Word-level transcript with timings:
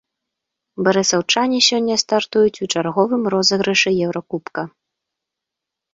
Барысаўчане 0.87 1.59
сёння 1.69 1.95
стартуюць 2.03 2.61
у 2.67 2.71
чарговым 2.77 3.23
розыгрышы 3.35 3.89
еўракубка. 4.07 4.61